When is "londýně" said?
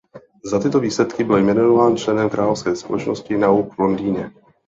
3.79-4.31